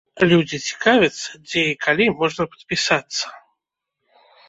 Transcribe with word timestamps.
Людзі 0.29 0.57
цікавяцца, 0.69 1.29
дзе 1.51 1.63
і 1.73 1.77
калі 1.89 2.05
можна 2.25 2.43
падпісацца. 2.57 3.25